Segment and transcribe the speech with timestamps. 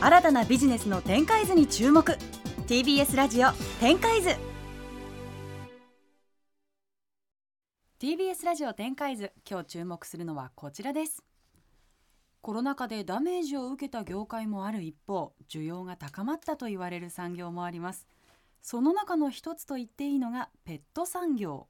[0.00, 2.18] 新たなビジネスの展開図に注目。
[2.66, 4.30] TBS ラジオ展開図。
[8.00, 11.22] TBS ラジオ展開図今日注目するのはこちらです。
[12.42, 18.06] コロナ禍でダメージを受けた業界もある一方需要が高まったと言われる産業もあります。
[18.60, 21.68] その中の一つと言っていいのがペット産業。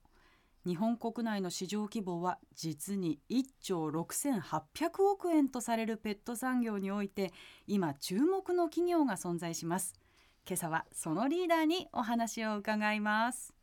[0.67, 7.33] 日本国内の市場規模は実に1兆6800億円とされるペット産業において
[7.67, 9.95] 今注目の企業が存在します。
[10.47, 13.55] 今朝はそのリーダーにお話を伺います。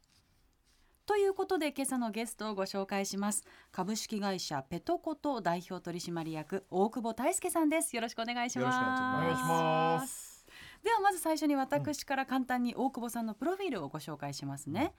[1.08, 3.44] ということで今朝のゲストをご紹介します。
[3.72, 7.96] 株式会社ペトコト代表取締役大久保大輔さんです。
[7.96, 8.78] よろしくお願いします。
[8.78, 8.80] お
[9.26, 10.46] 願いします。
[10.84, 14.94] ではまず最初に私から簡単に大久保さんのプロフィールをご紹介しますね、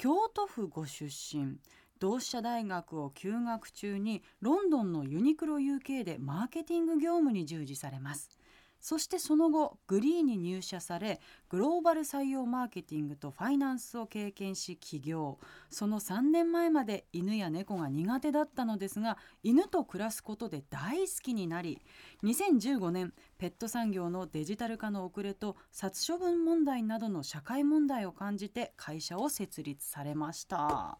[0.00, 1.58] 京都府ご出身
[1.98, 8.30] 同志社大学を休学中にロンドンのユニクロ UK でマーケティング業務に従事されます。
[8.80, 21.80] そしてその後グリーンに入社されグローバル採用マーケティングとファイナンスを経験し起業その3年前まで犬や猫が苦手だったのですが犬と暮らすことで大好きになり
[22.24, 30.98] 2015年ペット産業のデジタル化の遅れと殺処分問題などの社会問題を感じて会社を設立されました。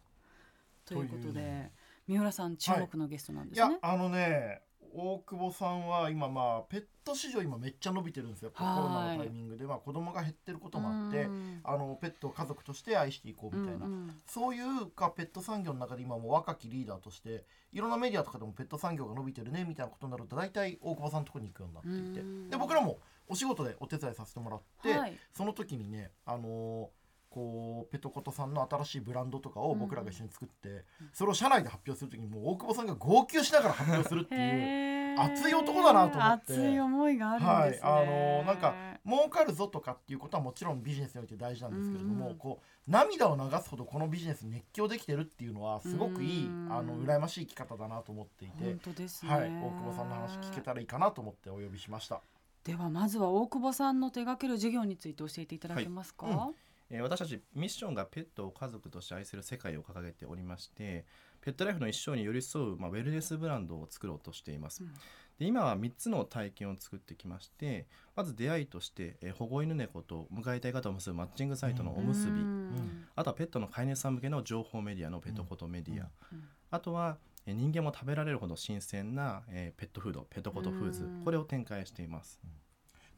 [0.85, 1.71] ということで
[2.07, 3.69] 三浦さん注目のゲストなんですね。
[3.69, 4.61] いやあのね
[4.93, 8.51] 大久保さんは今まあペット市場今めっちゃ伸びてるんですよ。
[8.51, 9.65] コロはいナのタイミングで。
[9.65, 11.59] まあ子供が減ってることもあってうん。
[11.63, 14.11] あのペットを家族として愛していこうみたいな、うんうん。
[14.27, 22.21] そういうかペット産業の中で今もう若きリーダーとしていろんなメディアとかでもペット産業が伸びてるねみたいなことになると大体大久保さんのところに行くようになっていて。
[22.21, 22.49] うん。
[22.49, 25.17] で僕らもお仕事でお手伝いさせてもらって、はい。
[25.33, 27.00] その時にねあのー
[27.31, 34.91] こうペトコトさんの新しいブランドとかを僕らが一緒に作って、それを社内で発表する時にもう大久保さんが号泣しながら発表するっていう。
[35.17, 38.73] 熱い男だなと思って熱い思いがあるんはいですね。、あのーなんか
[39.05, 49.31] 儲かるぞとかっていうことはもちろんビジネスにおいて大事なんですけれども、こう涙を流すほどこのビジネスに熱狂できてるっていうのはすごくいい、うんあの羨ましい生き方だなと思っていて本、当ですね。
[49.31, 52.21] はい、大久保さんの話聞けたらいいかなと思ってお呼びしました。
[52.63, 56.25] ではまずは大久保さんの手掛ける事業について教えていただけますか？
[56.25, 56.55] はいうん
[56.91, 61.05] えー私たちミッションがペットを家族として愛する世界を掲げておりまして
[61.41, 64.91] ペットライフの一生に寄り添う、まあ、ウェルネスブランドを作ろうとしています、うん。
[65.39, 73.05] で今は3つの体験を作ってきましてまず出会いとして、えー保護犬猫と迎えたい方を結ぶマッチングサイトのおむすび、うん。
[73.15, 76.43] あとはペットの飼い主さん向けの情報メディアのペットコトメディア、うん。
[76.69, 81.05] あとはえー人間も食べられるほど新鮮な、えーペットフードペットコトフーズ。
[81.05, 81.23] うん。
[81.23, 82.39] これを展開しています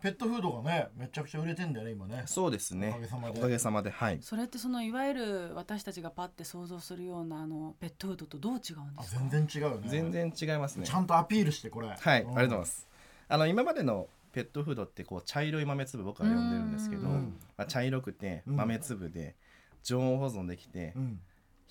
[0.03, 2.24] ペットフードがねめちゃくちゃ売れてんだよね今ね。
[2.25, 9.22] そうですねおかげさまでおかげさまではいそれってそのいわゆる私たちがパッて想像するようなあのペットフードとどう違うんあですか？
[9.22, 9.88] 全然違うよね。
[9.90, 11.88] 全然違いますねちゃんとアピールしてこれ。。
[11.88, 12.88] はい、ありがとうございますす。
[13.30, 19.36] あの今までのペットフードってこう茶色い豆粒僕は呼んでるんですけど、うんまあ、茶色くてうん豆粒で
[19.84, 21.19] 常温保存できてうん。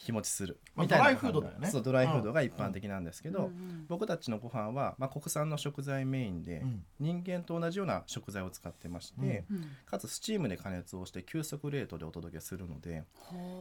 [0.02, 0.58] 日持ちする。
[0.74, 1.70] まあみたいなドライフードだよね。
[1.70, 6.84] そうドライフードが一般的なんですけど、うんうん僕たちのご飯はまあ国産の食材メインで、うん。
[6.98, 9.64] 人間と同じような食材を使ってまして、うん。
[9.86, 13.04] かつスチームで加熱をして急速冷凍でお届けするので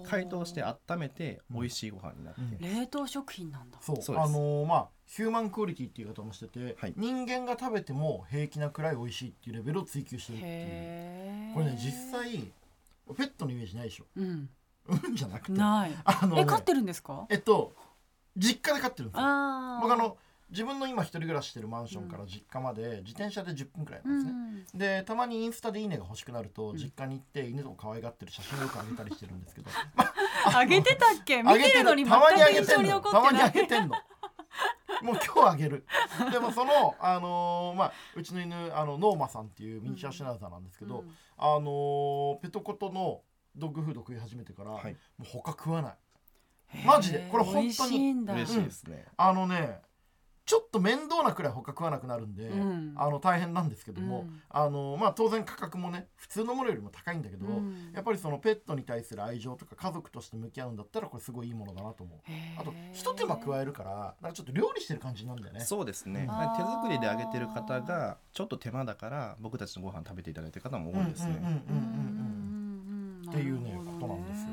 [0.06, 2.58] 解凍して温めて美味しいご飯になって、うん。
[2.60, 3.78] 冷凍食品なんだ。
[3.82, 4.02] そう。
[4.02, 4.26] そうです。
[4.26, 6.94] あのーまあヒューマンクオリティっていう言い方もしてて、はい。
[6.96, 11.54] 人間が食べても平気なくらい美味しいっていうレベルを追求してるっていう。
[11.54, 12.32] これね実際
[13.18, 14.06] ペットのイメージないでしょ。
[14.16, 14.50] うん
[14.88, 15.92] うんじゃなくてない。
[16.04, 17.26] あのねえ飼ってるんですか？
[17.30, 17.74] えっと
[18.38, 19.28] 実家で飼ってるんですよ。
[19.82, 20.18] 僕あの
[20.50, 24.20] 自分の今一人暮らししてるマンションから実家まで自転車で10分くらいなん
[24.60, 26.76] ですね、でたまにインスタでいいねが欲しくなると、ん。
[26.78, 29.70] 実家に行って犬とか可愛がってる写真 をよくあげたりしてるんですけど。
[30.54, 31.42] あげてたっけ？
[31.44, 33.96] 見てるのにたまにあ全く印象にげてんのたまにあげてんの。
[35.04, 35.86] もう今日あげる。
[36.34, 41.16] でもそのあのーまあうちの犬あのノーマさんっていうミニチュアシュナウザーなんですけど、うん。
[41.38, 43.22] あのーペトコトの
[43.56, 44.94] ドッグフード食い始めてから、はい。
[45.18, 45.94] もう他食わない。
[46.86, 47.28] マジで？
[47.32, 47.64] これ本当に。
[47.64, 48.34] 美味しいんだ。
[48.34, 49.82] 嬉しいですね、あのね
[50.44, 52.94] ちょっと面倒なくらい他食わなくなるんで、うん。
[52.98, 54.42] あの大変なんですけども、うん。
[54.50, 57.92] あのまあ当然価格もね普通のものよりも高いんだけど、うん。
[57.94, 62.20] やっぱりそのペットに対する愛情とか家族として向き合うんだったらこれすごいいいものだなと思う。
[62.60, 65.62] あと一手間加えるからなんかちょっと料理してる感じなんだよね。
[65.62, 66.28] そうですね、うん
[66.58, 71.58] 手作りで揚げてる方がちょっと手間だから僕たちのご飯食べていただいてる方も多いですね、うんうんうんうんうんう
[72.38, 72.41] ん
[73.32, 74.50] っていうねことなんですよ。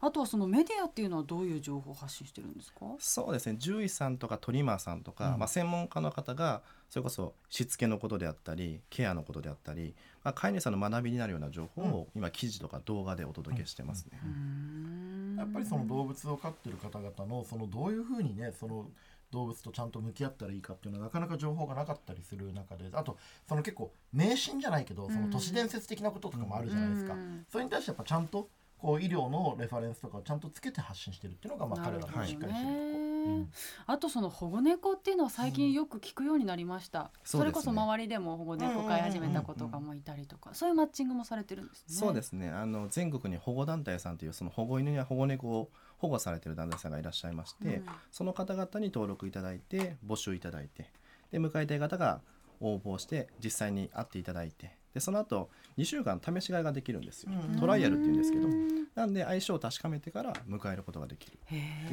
[0.00, 2.80] あとはそのメディアっていうのはどういう情報を発信してるんですか？
[2.98, 3.58] そうですね。
[3.60, 5.38] 獣医さんとかトリマーさんとか、うん。
[5.40, 14.20] まあ、専門家の方がそれこそしつけのことであったりケアのことであったり、まあ、飼い主さんの学びになるような情報を今記事とか動画でお届けしてますね。
[14.22, 15.36] うーん。
[15.38, 18.86] やっぱりその動物を飼ってる方々のそのどういうふうにねその
[19.30, 23.16] 動物とちゃんと向き合ったらいいかっていうのはなかなか情報がなかったりする中であと
[23.48, 27.46] その結構迷信じゃないけどその都市伝説的なこととかもあるじゃないですか、うん。
[27.50, 28.48] それに対してやっぱちゃんと
[28.78, 33.48] こう医療のレファレンスとかをちゃんとつけて発信してるっていうのがまあ彼らのしっかりしてるとこ、ねうん
[33.86, 37.46] あとその保護猫っていうのは最近よく聞くようになりました、そそうですね。
[37.46, 41.94] れこそ周りでも保護猫飼い始めた子とかもいたりとかそういうマッチングもされてるんですね。
[41.94, 42.50] そうですね。
[42.50, 45.70] あの全国に保護団体さんというその保護犬や保護猫を
[46.04, 47.86] 保護されている団体さんがいらっしゃいまして、うん。
[48.10, 50.90] その方々に登録いただいて募集いただいて
[51.32, 52.20] で迎えたい方が
[52.60, 57.58] 応募して実際に会っていただいてでその後2週間試し飼いができるんですよ、うん。
[57.58, 58.48] トライアルっていうんですけど。
[58.48, 61.38] うんなんで相性を確かめてから迎えることができる。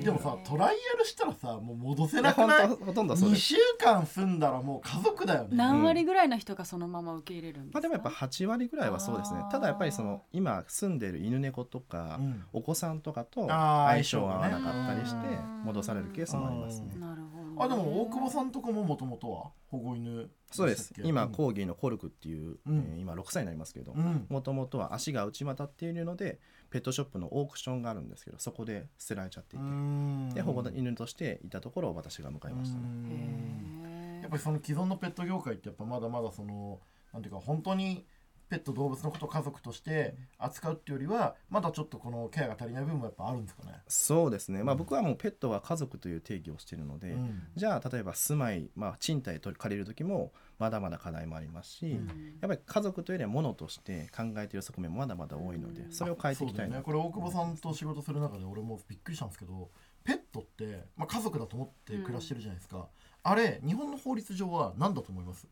[0.03, 2.67] でもさトライアルしたらさもう戻せなくない？
[2.67, 3.41] ほんとほとんどそう2です。
[3.41, 5.49] 週間住んだらもう家族だよね。
[5.53, 9.43] 何割ぐらいの人がそのまま受け入れるんですか、まあ、でもやっぱ8割ぐらいはそうですね。
[9.51, 12.43] ただやっぱりその今住んでいる犬猫とか、うん。
[12.53, 16.91] お子さんとかと相性が合わなかったりしてうん戻されるケースもありますね。
[16.95, 17.01] うん。
[17.01, 17.30] なるほど。
[17.30, 17.30] ね、
[17.63, 19.51] あでも大久保さんとかももともとは？
[19.67, 20.93] 保護犬そうです。
[21.03, 22.77] 今こコーギーのコルクっていう、うん。
[22.93, 24.25] えー今6歳になりますけどうん。
[24.29, 36.79] もともとは足が内股っていうのでペットショップのオークションがあるんですけどそこで捨てられちゃっていて、で保護犬としていたところを私が迎えましたね、やっぱりその既存のペット業界ってやっぱまだまだその
[37.11, 38.05] なんていうか本当に
[38.51, 43.79] ペット動物のことを家族として扱うっていうよりはまだちょっとこのケアが足りない部分もやっぱあるんですかね？
[43.87, 47.43] そうですね、まあ、僕はもうペットは家族という定義をしているので、うん。
[47.55, 52.07] じゃあ例えば住まい、まあ、賃貸と借りる時もまだまだ課題もありますし、うん。
[52.41, 55.91] やっぱり家族というよりは物として考えている側面もまだまだ多いので、うん。
[55.93, 59.69] それを変えていきたいね、これ大久保さんと仕事する中で俺もびっくりしたんですけど
[60.03, 62.89] ペットって、まあ、家族だと思って暮らしてるじゃないですか、
[63.23, 65.47] あれ日本の法律上は何だと思います？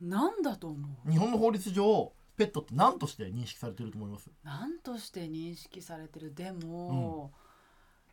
[0.00, 1.10] なんだと思う？
[1.10, 4.30] 日本の法律上ペットって何として認識されてると思います？
[4.44, 6.34] 何として認識されてる？
[6.34, 7.32] でも、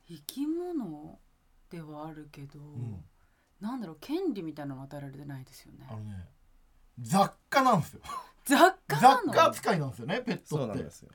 [0.08, 1.20] 生き物
[1.70, 3.04] ではあるけど、ん。
[3.62, 3.98] なんだろう？
[4.02, 5.86] 権利みたいなの与えられてないですよね。
[5.90, 6.28] あのね
[7.02, 8.02] 雑貨なんですよ。
[8.46, 9.34] 雑貨なの？
[9.34, 10.68] 雑貨扱いなんですよねペットって。
[10.68, 11.10] なんですよ。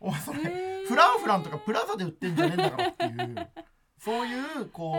[0.00, 0.40] お前それ
[0.86, 3.48] フランフランとかプラザで売ってんじゃねえんだからっていう。
[4.00, 4.96] そういうこう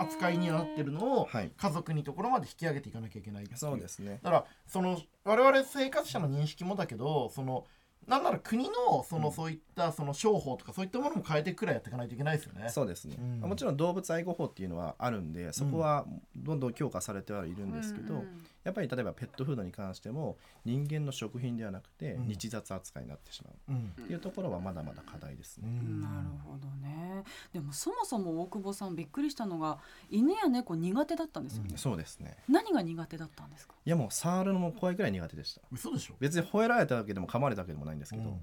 [0.00, 1.52] 扱いになってるのをはい。
[1.56, 4.20] 家族にところまで引き上げていかなきゃいけないそうですね。
[4.22, 7.66] だからその我々生活者の認識もだけどその
[8.06, 9.34] なんなら国のその、うん。
[9.34, 12.68] そういったその商法とかそういったものも変えてくらいやっていかないといけないですよね。
[12.70, 13.40] そうですね、うん。
[13.40, 16.06] もちろん動物愛護法っていうのはあるんでそこは
[16.36, 22.26] どんどん強化されてはいるんですけど、うんうんやっぱり例えばペットフードに関しても人間の食品ではなくてうん。
[22.26, 23.72] 日雑扱いになってしまう。
[23.72, 23.94] うん。
[24.04, 25.68] っていうところはまだまだ課題ですね。
[26.00, 27.24] なるほどね。
[27.52, 29.78] でもそもそも大久保さんびっくりしたのが
[30.10, 32.36] 犬や猫苦手だったんですよね、そうですね。
[32.48, 33.74] 何が苦手だったんですか？
[33.84, 35.62] いやもう触るのも怖いくらい苦手でした。
[35.72, 38.38] 嘘でしょ、別に吠えられたわけでも噛まれたわけでもないんですけど、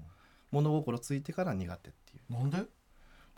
[0.50, 2.32] 物心ついてから苦手っていう。
[2.32, 2.58] んなんで？
[2.58, 2.68] う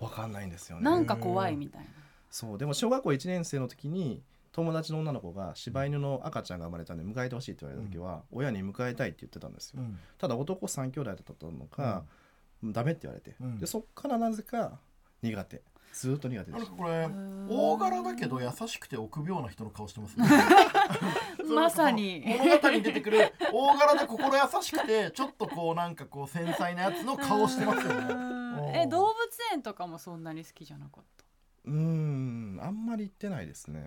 [0.04, 0.84] わかんないんですよね。
[0.84, 1.88] なんか怖いみたいな。
[2.30, 2.58] そう。
[2.58, 4.22] でも小学校1年生の時に
[4.58, 9.96] 友達の女の子が柴犬の赤ちゃんが生まれたんで迎えてほしいって言われた時は、親に迎えたいって言ってたんですよ、うん。
[10.18, 12.02] ただ男3兄弟だったのか、
[12.64, 13.60] ダメって言われて、うん。
[13.60, 14.80] でそっからなぜか
[15.22, 15.62] 苦手。
[15.92, 20.26] ずっと苦手でしたなんかこれん大柄だけど優しくて臆病な人の顔してますね。
[21.54, 22.24] まさに。
[22.26, 28.06] 物語に出てくる大柄で心優しくてちょっとこうなんかこう繊細なやつの顔してますよね。
[28.10, 28.76] うん。
[28.76, 29.14] え動物
[29.52, 31.27] 園とかもそんなに好きじゃなかった？
[31.68, 33.86] うーんあんまり言ってないですね。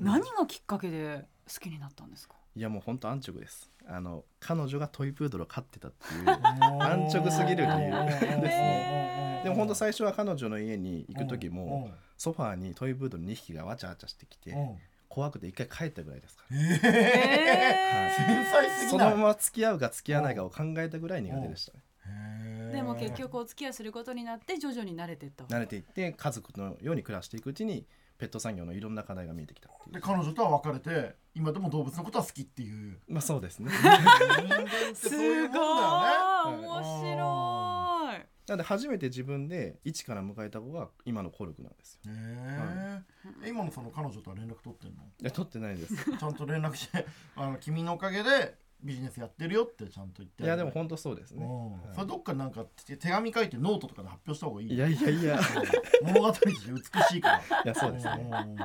[0.00, 2.34] 何がきっかけで好きになったんですか？
[2.54, 3.70] いやもうほんと安直です。
[3.86, 6.28] あの彼女がトイプードルを飼ってたっていう
[6.82, 9.40] 安直すぎる理由ですね。
[9.44, 14.78] でも本当最初は彼女の家に行く時もソファーにトイプードル2匹がわちゃわちゃしてきてうん。
[15.08, 18.26] 怖くて一回帰ったぐらいですかええー。
[18.26, 18.88] 繊細すぎない。
[18.88, 21.82] そのまま付き合うか付き合わないかを考えたぐらい苦手でしたね
[22.72, 27.86] でも結局お付き合いすることになって徐々に慣れていった慣れていって家族のように暮らしていくうちに
[28.18, 29.94] ペット産業のいろんな課題が見えてきたっていう。
[29.94, 32.98] で彼女とは別れて今でも動物のことは好きっていう。
[33.08, 33.70] まあそうですね。
[34.94, 35.10] す
[35.48, 35.58] ごい。
[36.54, 38.26] 面白い。
[38.46, 42.00] なので初めて自分で一から迎えた子が今のコルクなんですよ。
[42.12, 43.02] へ
[43.44, 45.02] え今のその彼女とは連絡取ってんの？
[45.02, 45.96] いや取ってないです。
[45.96, 51.72] ちゃんと連絡してあの君のおかげでビジネスやってるよってちゃんと言っていやでも本当そうですね、うん。
[51.72, 51.80] はい。
[51.94, 55.40] それどっかなんか手手紙書いてノートとかで発表した方がいいいやいやいや。
[56.02, 57.62] 物語として美しいから。
[57.64, 58.30] いやそうですね。
[58.30, 58.56] うん。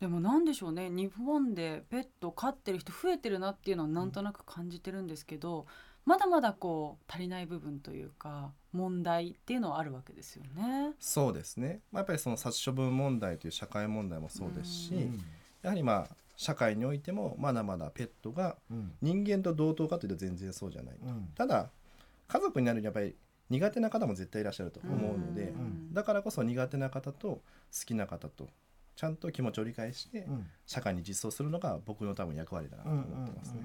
[0.00, 0.90] でもなんでしょうね。
[0.90, 5.66] 日本でペット飼ってる人増えてるなっていうのはなんとなく感じてるんですけど、
[6.04, 10.92] まだまだこう足りない部分というか問題っていうのはあるわけですよね。
[10.98, 15.24] そうですね、まあ、やっぱりその殺処分問題という社会問題もそうですし、うん。
[15.62, 18.92] やはりまあ社会においてもまだまだペットがうん。
[19.00, 21.28] 人間と同等かというと全然そうじゃない、うん。
[21.34, 21.70] ただ
[22.26, 23.14] 家族になるにはやっぱり
[23.50, 25.92] 苦手な方も絶対いらっしゃると思うので、ん。
[25.92, 27.42] だからこそ苦手な方と好
[27.84, 28.48] きな方と
[28.96, 30.46] ちゃんと気持ちを理解してうん。
[30.66, 33.60] 社会に実装するのが僕の多分役割だなと思ってますね。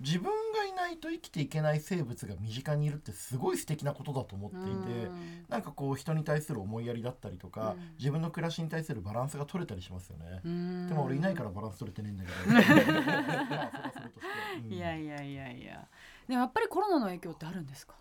[0.00, 5.08] うんうんうん自分がいないと生きていけない生物が身近にいるってすごい素敵なことだと思っていて、
[5.48, 7.94] なんかこう人に対する思いやりだったりとか、うん。
[7.98, 10.40] 自分の暮らしに対するバランスが取れたりしますよね。
[10.44, 10.88] うん。
[10.88, 12.36] でも俺いないからバランス取れてねえんだけど。
[12.52, 12.84] まあそれ
[13.86, 14.30] はそれとして。
[14.64, 15.88] うんいやいやいやいや。
[16.28, 17.94] でもやっぱりコロナの影響ってあるんですか？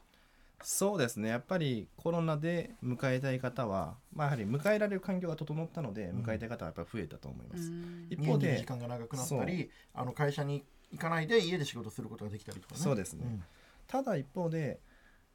[0.63, 1.29] そうですね。
[1.29, 6.23] やっぱりコロナで迎えたい方は、まあ、やはり迎えられる環境が整ったのでうん。
[6.23, 7.69] 迎えたい方はやっぱり増えたと思います。
[7.69, 8.07] うん。
[8.09, 12.79] 一方で時間が長くなったりあの会社に行かないで家で仕事することができたりとかね。
[12.79, 13.41] そうですね。
[13.87, 14.79] ただ一方で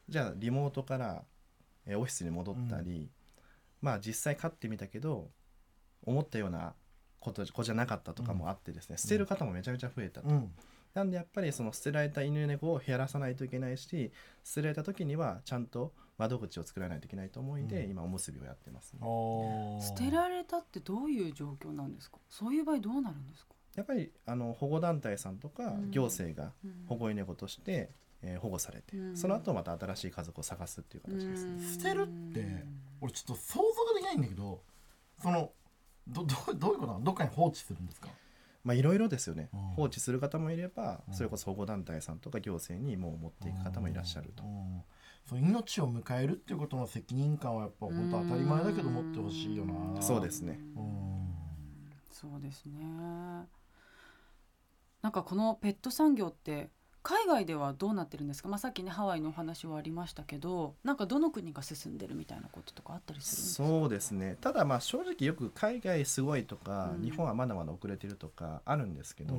[0.08, 1.24] じゃあリモートから
[1.86, 3.10] えーオフィスに戻ったり、
[3.82, 5.30] まあ実際飼ってみたけど
[6.04, 6.74] 思ったような
[7.20, 10.34] こと子じゃなかったとかもあってですね、捨てる方もめちゃめちゃ増えたと、うん。
[10.34, 10.52] うん。
[10.94, 14.10] なんでやっぱりその捨てられた犬猫を減らさないといけないし
[14.44, 17.90] 捨てられた時にはちゃんと窓口を作らないといけないと思いで、うん。
[17.90, 19.00] 今おむすびをやってますね、
[19.80, 22.18] 捨てられたってどういう状況なんですか？
[22.28, 25.90] そういう場合どうなるんですか、やっぱりあの保護団体さんとかうん。
[25.90, 26.84] 行政がうん。
[26.88, 27.90] 保護犬猫として、
[28.22, 29.16] えー保護されて、うん。
[29.16, 31.72] その後また新しい家族を探すっていう形ですね、うん。
[31.72, 32.64] 捨てるって
[33.00, 34.60] 俺ちょっと想像ができないんだけど
[35.22, 35.52] その
[36.08, 37.04] どどうどういうことなの？
[37.04, 38.08] どっかに放置するんですか？
[38.64, 39.60] まあいろいろですよね、うん。
[39.76, 41.14] 放置する方もいれば、うん。
[41.14, 44.82] それこそ保護団体さんとか行政にもう持っていく方もいらっしゃると、うん。
[45.24, 50.02] そう命を迎えるっていうことの責任感はやっぱ本当当たり前だけど持ってほしいよな。
[50.02, 50.58] そうですね。
[50.76, 51.28] うん。
[52.10, 53.46] そうですね
[55.02, 56.70] なんかこのペット産業って
[57.02, 63.68] 海外ではどうなってるんですか、まあ、さっきねハワイのお話はありましたけどなんかどの国が進んでるみたいなこととかあったりするんですか？
[63.68, 64.36] そうですね。
[64.40, 67.04] ただまあ正直よく海外すごいとか、うん。
[67.04, 69.34] 日本はまだまだ遅れてるとかあるんですけど、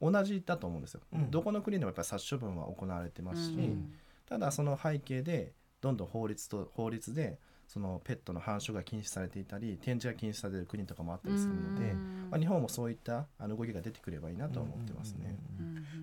[0.00, 0.12] うん。
[0.12, 1.30] 同じだと思うんですよ、うん。
[1.30, 3.92] どこの国でもやっぱり殺処分は行われてますし、うん。
[4.26, 12.28] ただその背景でどんどん法律と法律でそのペットの繁殖が禁止されていたり展示が禁止されている国とかもあったりするので、うん。
[12.30, 15.38] まあ、日本もそういったあの動きが出てくればいいなとは思ってますね。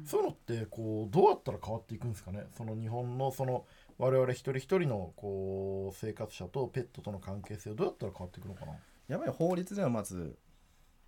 [0.05, 2.45] そういうのってこうどうやったら変わっていくんですかね？
[2.55, 3.65] その日本のその
[3.97, 8.73] 我々一人一人のこう生活者とペットとの関係性をどうやったら変わっていくのかな？
[9.07, 10.37] やっぱり法律ではまず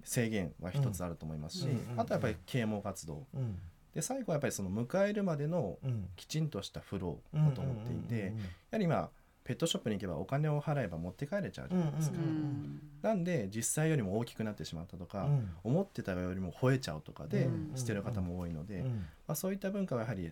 [0.03, 3.27] 制限は一つあると思いますし、うんうんうんあとはやっぱり啓蒙活動。
[3.35, 3.59] うん。
[3.93, 6.09] で最後はやっぱりその迎えるまでのうん。
[6.15, 8.31] きちんとしたフローだと思っていて、や
[8.71, 9.09] はり今
[9.47, 15.49] ペットショップに行けばお金を払えば持って帰れちゃうじゃないですか、うんうんなんで実際よりも大きくなってしまったとか、うん。
[15.63, 17.71] 思ってたよりも吠えちゃうとかでうん。
[17.75, 19.05] 捨てる方も多いので、うん。
[19.27, 20.31] まあ、そういった文化はやはり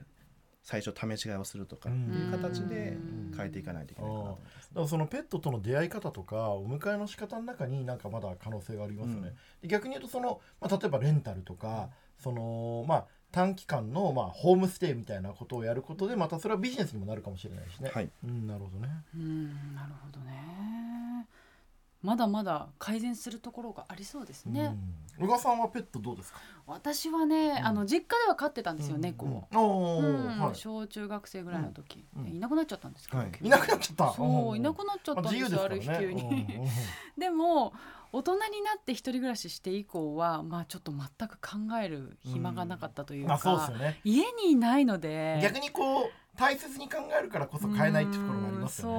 [0.64, 2.12] 最初試し飼いをするとかうん。
[2.12, 2.98] いう形で
[3.32, 3.38] うん。
[3.38, 9.36] 変えていかないといけないかなと思いますだからそのペットとの出会い方とかお迎えの仕方の中になんかまだ可能性がありますよね。
[9.62, 17.92] で逆に言うとその、まあ、例えばレンタルとかそのまあ短期間のまあホームステイみたいなことをやることでまたそれはビジネスにもなるかもしれないしね。
[17.94, 18.89] はい、うん、なるほどね。
[19.13, 21.27] うんなるほどね。
[22.01, 24.77] まだまだ改善するところがありそうですね、
[25.20, 25.25] うん。
[25.25, 26.39] 宇賀さんはペットどうですか？
[26.68, 27.68] 私はね、ん。
[27.68, 29.01] あの実家では飼ってたんですよ、うん。
[29.01, 29.58] 猫を、うん。
[29.60, 30.51] おうーはい。
[30.51, 32.25] ん小中学生ぐらいの時、うん。
[32.25, 33.50] でいなくなっちゃったんですけど、はい。
[33.50, 34.13] なくなっちゃった。
[34.13, 36.08] そう、いなっくなっちゃっまあ、たんですよ、自由ですからね。
[36.08, 36.48] ある日急に、
[37.18, 37.74] でも
[38.16, 44.00] 大人になって一人暮らしして以降はまあちょっと全く考える暇がなかったというか、まあそうね。
[44.06, 48.94] 家にいないので逆にこう大切に考えるからこそ買えないっていうところもありますよね。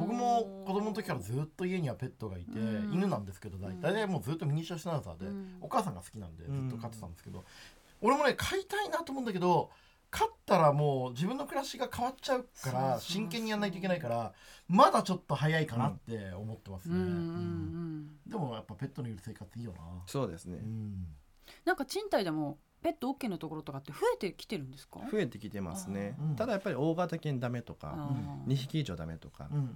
[0.00, 2.94] 僕も子供の時からずっと家にはペットがいて、うん。
[2.94, 3.92] 犬なんですけど大体。
[3.92, 5.58] ねもうずっとミニチュアシュナウザーで、うん。
[5.60, 7.44] お母さんが好きなんでずうんっと飼ってたんですけど、
[8.00, 9.70] 俺もね飼いたいなと思うんだけど
[10.18, 14.32] 飼ったらもう自分の暮らしが変わっちゃうから真剣にやんないといけないから
[14.66, 17.18] まだちょっと早いかなって思ってますね、うんうんううん。
[18.00, 18.08] ん。
[18.26, 20.58] でもやっぱペットのいる生活いいよな、そうですね。
[20.62, 21.06] うん。
[21.66, 25.00] なんか賃貸でもペット OK のところとかって増えてきてるんですか？
[25.12, 26.16] 増えてきてますね。
[26.36, 28.50] ただやっぱり大型犬ダメとあかー。
[28.50, 29.70] 2匹以上ダメとかうんうんうん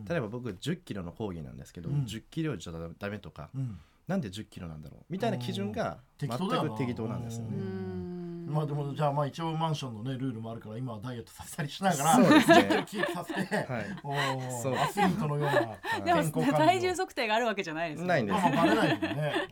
[0.00, 0.04] うん。
[0.04, 2.04] 例えば僕1 0キロの講義なんですけど、うん。
[2.04, 3.78] 10キロ以上ダメとかうん。
[4.06, 5.04] なんで1 0キロなんだろう？
[5.08, 6.70] みたいな基準が全適当だよな。
[6.70, 8.19] く適当なんですようね。
[8.50, 12.54] んまあでもじゃあまあ一応マンションのねルールもあるから今はダイエットさせたりしながらそうですね。
[12.54, 13.66] 10キロキープさせて、はい。
[14.02, 14.74] おーそう。
[14.74, 19.48] アスリートのようなで健も康管理を体重測定があるわけじゃないですよないんですまあバレないよね、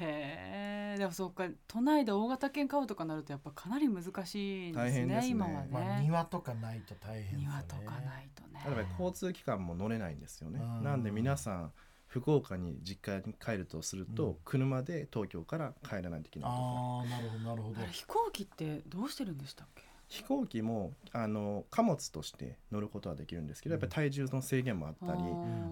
[0.00, 5.28] へえでもそうか都内で大型犬飼うとかなるとやっぱかなり難しいんですね大変ですね。
[5.28, 7.46] 今はね、うんまあ庭とかないと大変ですよね。
[7.46, 8.62] 庭とかないとね。
[8.64, 10.60] 例えば交通機関も乗れないんですよね。
[10.60, 10.84] うん。
[10.84, 11.72] なんで皆さん
[12.14, 14.36] 福岡に実家に帰るとすると、うん。
[14.44, 16.62] 車で東京から帰らないといけないとか。
[16.62, 17.86] ああなるほどなるほど。
[17.90, 19.82] 飛行機ってどうしてるんでしたっけ？
[20.06, 25.22] 飛行機もあの貨物として乗ることはできるんですけどやっぱり体重の制限もあったり、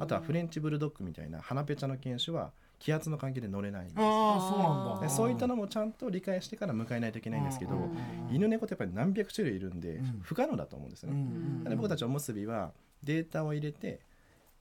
[0.00, 3.98] あとはフレンチブルドッグみたいな鼻ペチャの犬種は気圧の関係で乗れないんです。
[4.00, 5.06] よああそうなんだ。
[5.06, 7.96] でそういったのもちゃんと理解してから迎えないといけないんですけど、うん
[8.32, 10.20] 犬猫ってやっぱり何百種類いるんで、うん。
[10.22, 11.16] 不可能だと思うんですよね。
[11.16, 12.72] うんうんなので僕たちおむすびは
[13.04, 14.00] データを入れて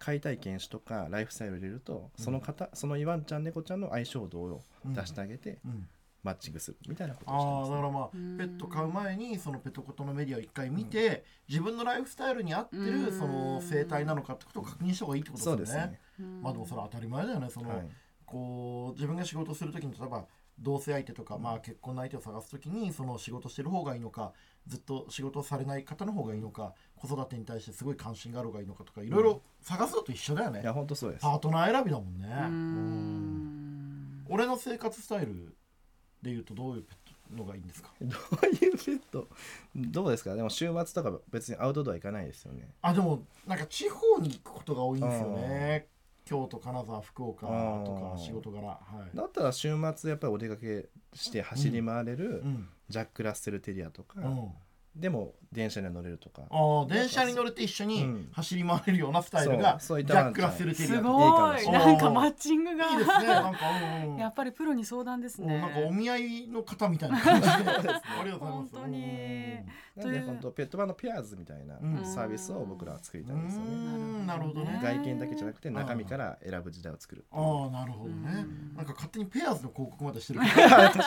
[0.04, 5.88] 飼いたい犬種とかライフスタイルを入れると、その方そのワンちゃん猫ちゃんの相性度を出してあげて、うん。
[6.24, 7.76] マッチングするみたいなことをしてます、ね。
[7.76, 8.38] ああだからまあうん。
[8.38, 13.06] ペット飼う前にそのペトコトのメディアを一回見て、自分のライフスタイルに合ってうん。
[13.06, 15.62] るその生態なのかってことを確認した方がいいってことでよね。
[15.62, 16.00] ですすね。
[16.20, 17.50] うんまあでもそれは当たり前だよね。
[17.50, 17.90] その、はい。
[18.26, 20.26] こう自分が仕事する時に例えば
[20.60, 24.34] 同性相手とか、まあ、結婚の相手を探す時にその仕事してる方がいいのか
[24.68, 31.22] ずっと仕事をされない方の方がいいのか子育てに対してすごい関心がある方がいいのかとかいろいろ探すのと一緒だよね、いや本当そうです。
[31.24, 34.22] パートナー選びだもんね、ううん。
[34.22, 35.56] ん俺の生活スタイル
[36.22, 36.96] でいうとどういうペッ
[37.30, 37.92] トのがいいんですか？
[38.02, 39.28] どういうペット？
[39.76, 40.36] どうですか？
[40.36, 42.70] でも週末とか別にアウトドア行かないですよね。
[42.82, 45.88] あでもなんか地方に行くことが多いんですよね
[46.32, 48.80] 京都金沢福岡とか仕事柄は
[49.14, 52.70] い、だったら週末やっぱりお出かけして走り回れるうん。
[52.88, 54.52] ジャック・ラッセル・テリアとか、うん、
[54.96, 56.44] でも電車に乗れるとか。
[56.50, 58.30] ああ電車に乗れて一緒にうん。
[58.32, 61.72] 走り回れるようなスタイルが、そうそういっジャック・ラッセル・テリアすごい。
[61.72, 62.90] なんかマッチングが。
[62.90, 63.60] いいですねなんか、
[64.04, 64.18] うんうん。
[64.18, 65.60] やっぱりプロに相談ですね。
[65.60, 67.20] なんかお見合いの方みたいな。
[67.22, 68.42] 感じでありがとうございます。
[68.42, 69.56] 本当に。
[69.96, 72.06] なので本当ペット版のペアーズみたいなうん。
[72.06, 73.74] サービスを僕らは作りたいですようね。
[73.74, 74.80] んなるほどね。
[74.82, 77.26] 外見だけじゃなくて中身から選ぶ時代を作る。
[77.32, 78.32] ああなるほどね。
[78.34, 78.51] うん
[78.82, 80.40] なんか勝手にペアーズの広告までしてる。
[80.42, 80.60] 確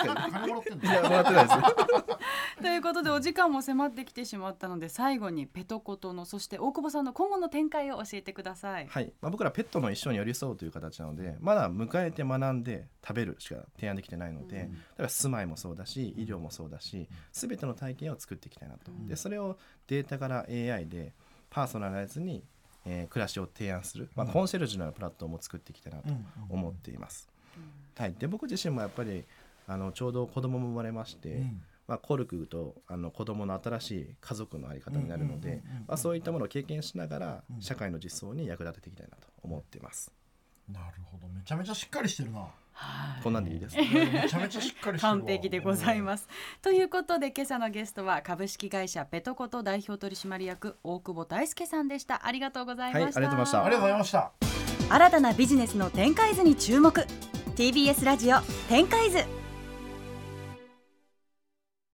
[0.06, 0.84] か金もらってんに。
[0.84, 1.54] いやだもらってないです。
[2.62, 8.86] ということでお時間も迫ってきてしまったので最後にペトコトのそして大久保さんの今後の展開を教えてください。
[8.86, 14.72] はい、まあ、僕らペットの一生に寄り添うという形なのでまだ迎えて学んで食べるしか提案できてないので、うん。
[14.72, 19.06] だから住まいもそうだし医療もそうだし全ての体験を作っていきたいなと、うん。
[19.06, 21.12] でそれをデータから AI で
[21.50, 22.44] パーソナライズに、
[22.86, 24.32] えー暮らしを提案する、まあ、うん。
[24.32, 26.26] コンシェルジュのようなプラットフォームを作っていきたいなとうん。
[26.50, 27.28] 思っています。
[27.96, 29.24] はい、で僕自身もやっぱり
[29.66, 35.62] あのちょうど子供も生まれまして、うんまあ、コルクとあの子供の新しい家族の在り方になるので
[35.96, 40.12] そういったものを経験しながらうん社会の実装に役立てていきたいなと思っています。
[40.70, 43.76] なるほどめちゃめちゃしっかりしてるなはいこんなんでいいです。
[43.76, 46.26] めちゃめちゃしっかりしてるわ完璧でございます。
[46.62, 52.26] ということで今朝のゲストは株式会社ペトコト代表取締役大久保大輔さんでした。
[52.26, 53.04] ありがとうございました。
[53.04, 54.32] はいありがとうございましたありがとうございました
[54.94, 56.92] 新たなビジネスの展開図に注目
[57.56, 58.38] TBS ラジオ
[58.68, 59.18] 展開図